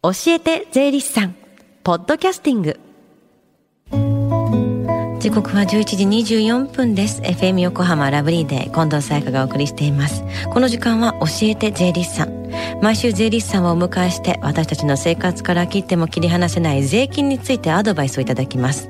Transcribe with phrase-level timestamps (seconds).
[0.00, 1.34] 教えて税理士さん。
[1.82, 2.78] ポッドキャスティング。
[5.18, 6.04] 時刻は11時
[6.36, 7.20] 24分です。
[7.22, 10.22] FM 横浜ラブリーで近藤沙耶香がお送りしています。
[10.52, 12.48] この時間は教えて税理士さん。
[12.80, 18.88] 毎週税理士さんをお迎えして私たちの生活から切っても切り離せない税金についてアドバイスをいただきます。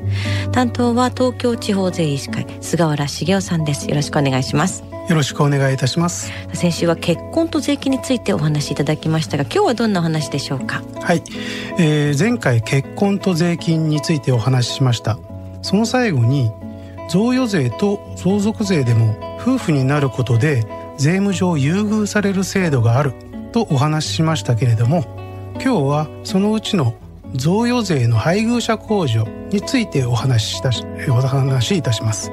[0.52, 3.88] 担当は東京地方税理士会菅原茂雄さんです。
[3.88, 4.84] よろしくお願いします。
[5.08, 6.30] よろしくお願いいたします。
[6.52, 10.82] 先週は結婚と税金についてお話しいただきましたが今日はどんなお話でしょうか？
[11.00, 11.22] はい、
[11.78, 15.18] えー、前回結婚と税金についてお話ししました。
[15.62, 16.50] その最後に
[17.10, 20.64] 贈与税と相続税でも夫婦になることで
[20.98, 23.14] 税務上優遇される制度がある
[23.52, 25.04] とお話ししましたけれども
[25.54, 26.94] 今日はそのうちの
[27.34, 30.70] 贈与税の配偶者控除についてお話しした
[31.12, 32.30] お話しいたします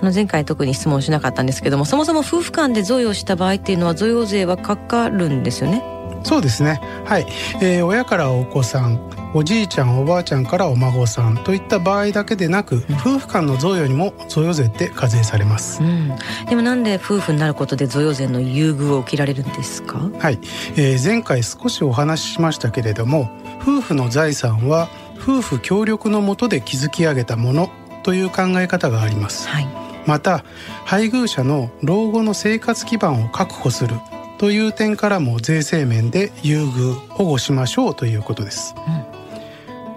[0.00, 5.82] あの前回特に質問しなかったんですけどもそもそも夫婦間で贈与した場合っていうのは贈与税はかかるんですよね？
[6.24, 6.80] そうですね。
[7.04, 7.26] はい、
[7.62, 9.00] えー、親からお子さん
[9.34, 16.12] おじいちゃんおばあちゃんからお孫さんといった場合だけでなく、うん、夫婦間の贈与にも贈与税って課税されます、うん、
[16.48, 19.98] でもなんで夫婦になることで贈与税の優遇を受けられるんですか？
[20.18, 20.40] はい、
[20.76, 24.88] えー、前回少しお話ししましたけれども夫婦の財産は
[25.20, 27.70] 夫婦協力のもとで築き上げたもの
[28.08, 29.68] という考え方があります、はい、
[30.06, 30.42] また
[30.86, 33.96] 配偶者の老後の生活基盤を確保する
[34.38, 38.74] という点からも税制面で優遇保護しましょうということです、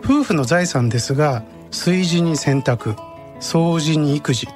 [0.04, 2.98] うん、夫婦の財産ですが炊事に洗濯
[3.40, 4.48] 掃除に育児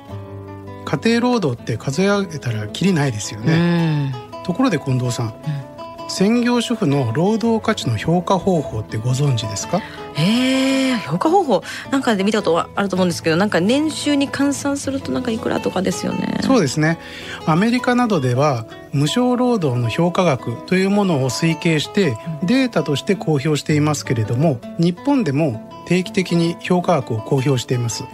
[0.83, 5.74] 家庭労働って数え上げたらきりないですよね、ところで近藤さん、うん
[6.07, 9.81] 専業主婦の労働価値の評価方法ってご存知ですか？
[10.17, 16.37] えー、評価方法なんかで見たことはあると思うんですけどなんか年収に換算するとなんかいくらとかですよね。
[16.41, 16.99] そうですね。
[17.45, 28.09] アメリカなどでは無償労働の評価額というものを推計してデータとして公表していますけれども日本でも定期的に評価額を公表しています、うん、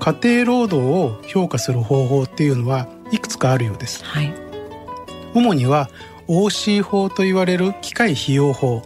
[0.00, 4.32] 家庭労働を評価する方法っていうのはいくつかあるようです、はい、
[5.34, 5.88] 主には
[6.28, 8.82] OC 法と言われる機械費用法。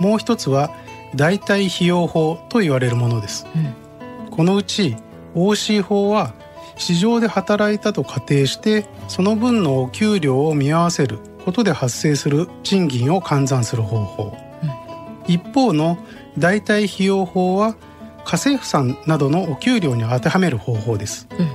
[0.00, 0.70] もう一つは
[1.14, 4.96] 代替費用法と言われるものです、うん、このうち
[5.34, 6.34] OC 法は
[6.76, 15.98] 市場で働いたと仮定してその分のお給料を見合わせることで発生する賃金を換算する方法、うん、一方の
[16.36, 17.76] 代替費用法は
[18.24, 21.48] 家政婦さんなどのお給料に当てはめる方法です、うん、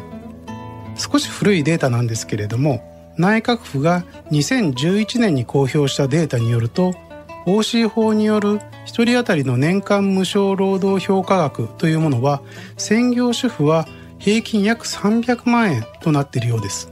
[0.96, 6.94] 少し古いデータなんですけれども内閣府が2011年に公表したデータによると
[7.46, 12.42] OC 法による1人当たりの年間無償労働評価額というものは
[12.78, 13.88] 専業主婦は
[14.20, 16.92] 平均約300万円となっているようです。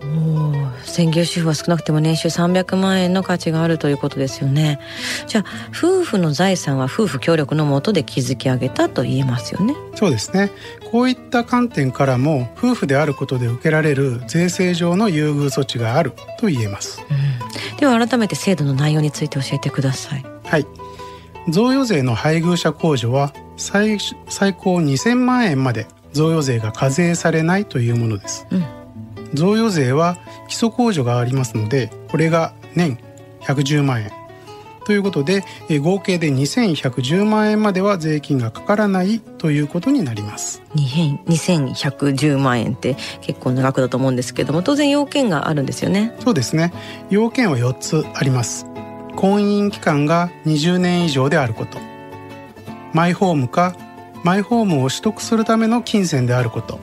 [0.84, 4.80] 専業主婦は少なくても年収300万円の価値があるということですよね。
[5.28, 5.46] じゃあ
[5.78, 9.76] 夫婦の財産は夫婦協力のもとで築き上げたと言えますよね。
[9.96, 10.52] そうですね。
[10.92, 20.26] こういった観点からも夫婦であることで受けられる税制上の優遇措置があると言えます、うん、では改めて制度の内容について教えてください。
[20.46, 20.66] はい。
[21.50, 23.98] 贈与税の配偶者控除は最
[24.30, 25.88] 最高2000万円まで
[26.18, 28.66] 贈与税が課税されないというものです、うん、
[29.34, 30.18] 贈与税は
[30.48, 32.98] 基礎控除がありますのでこれが年
[33.42, 34.12] 110万円。
[34.86, 35.44] ということで
[35.82, 40.62] 合計で2110万円までは税金がかからないということになります。
[40.76, 46.16] 2110万円って結構長くだと思うんですけども当然要件があるんですよね。
[46.22, 46.72] そうですね。
[47.10, 48.66] 要件は4つあります。
[49.18, 51.80] 婚姻期間が20年以上であること。
[52.94, 53.76] マイホームか
[54.28, 56.82] マイホームを取得するための金銭であること。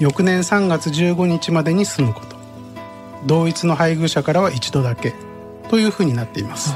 [0.00, 2.36] 翌年3月15日までに住むこと。
[3.24, 5.14] 同一の配偶者からは一度だけ。
[5.70, 6.74] というふうになっています、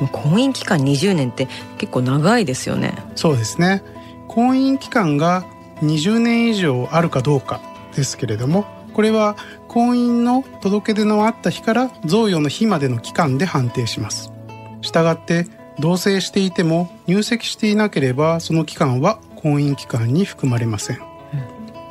[0.00, 2.94] うん、婚姻期間20年って結構長いですよね。
[3.14, 3.82] そうですね。
[4.26, 5.44] 婚姻期間が
[5.82, 7.60] 20年以上あるかどうか
[7.94, 8.64] ですけれども
[8.94, 9.36] これは
[9.68, 14.32] 婚姻の届け出のあった日から贈与の日までの期間で判定します。
[14.80, 15.46] したがって
[15.78, 21.04] 同棲していても入籍していなければその期間は婚姻期間に含まれません、うん、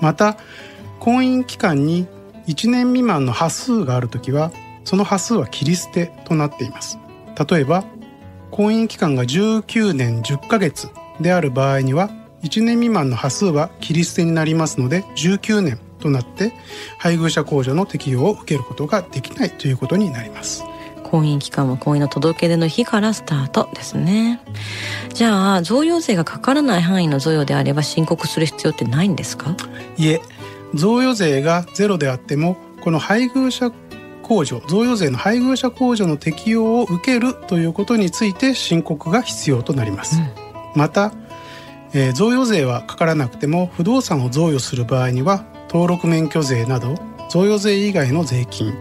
[0.02, 0.38] また
[1.00, 2.08] 婚姻期間に
[2.48, 4.52] 1年未満の端数があるときは
[4.84, 6.98] その端数は切り捨てとなっています。
[7.50, 7.84] 例えば
[8.52, 10.90] 婚姻期間が19年10ヶ月
[11.20, 12.10] である場合には
[12.44, 16.54] 1年未満の端数は切り捨てになりますので19年となって
[17.00, 20.64] 配偶者控除の適用を受けることができないということになります。
[21.14, 24.40] 婚姻期間は婚姻の届け出の日からスタートですね。
[25.14, 29.56] じゃあ贈与税がかからない範囲の贈与であれば申告する必要ってないんですか？
[29.96, 30.22] いえ
[30.74, 33.74] 贈与税がゼロであってもこの配偶者控
[34.24, 40.32] 控除贈与税の配偶者控除の適用を受けるということについて申告が必要となります、うん、
[40.76, 41.12] また、
[41.94, 46.96] えー、贈与税はかからなくても不動産を贈与する場合には登録免許税など
[47.30, 48.74] 贈与税以外の税金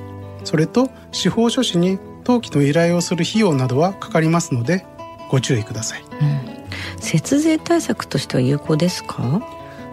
[0.45, 4.85] それと司法書士に登記の依頼をする費用などはかかりますので
[5.31, 9.43] ご注意ください、うん、節税対策としては有効ですか？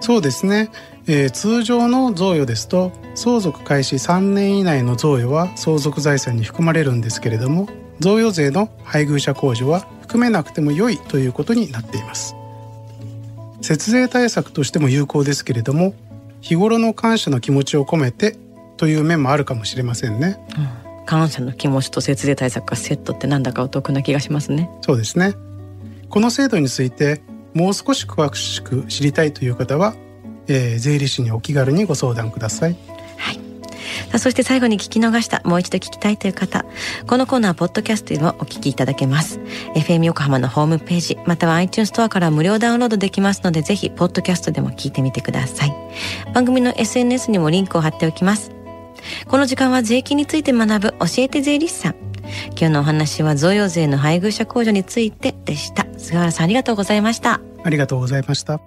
[0.02, 0.70] そうですね、
[1.08, 7.68] えー、通常の贈与ですと相続開始3年以内の贈与は相続財産に含まれるんですけれども
[8.00, 12.36] 贈与税の配偶者控除は含めなくても良いということになっています。
[13.62, 15.94] 節税対策としても有効ですけれども
[16.40, 18.38] 日頃の感謝の気持ちを込めて
[18.78, 20.70] という面もあるかもしれませんね、うん、
[21.10, 25.34] 感謝の気持ちと節税対策がセットってなんだかお得な気がしますねそうですね
[26.08, 27.24] この制度について
[27.56, 29.96] もう少し詳しく知りたいという方は、
[30.48, 32.78] えー、税理士にお気軽にご相談ください。
[33.18, 33.36] はい。
[33.36, 33.42] さ
[34.14, 36.64] あ、そして最後に聞き逃した、もう一度聞きたいという方、
[37.08, 39.40] このコーナー、ポッドキャストでもお聞きいただけます。
[39.76, 45.74] FM 横浜のホームページ、または iTunes ストアから無料ダウンロードできますので、ぜひ、ポッドキャストでも聞いてみてください。
[46.34, 48.59] 番組の SNS にもリンクを貼っておきます。
[49.28, 51.96] この時間は税金について学ぶ教えて税理士さん。
[52.50, 55.88] 今日のお話は贈与税の配偶者控除についてでした。
[55.98, 57.42] 菅原さんありがとうございました。
[57.64, 58.60] ありがとうございました。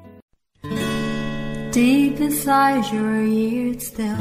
[1.72, 4.14] Deep inside your ears still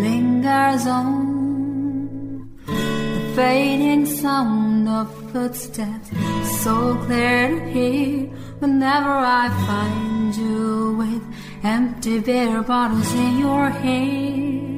[0.00, 6.10] lingers on the fading sound of footsteps
[6.62, 8.28] so clear to hear
[8.60, 11.22] whenever I find you with
[11.64, 14.77] empty beer bottles in your hand.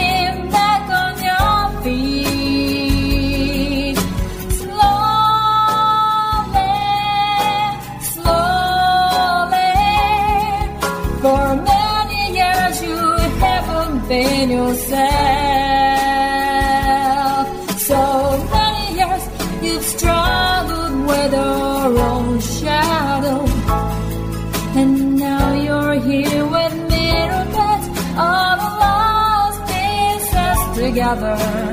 [14.51, 15.01] yourself.
[17.89, 18.01] So
[18.55, 19.23] many years
[19.63, 23.39] you've struggled with your own shadow,
[24.79, 27.05] and now you're here with me,
[28.31, 31.70] of lost pieces together.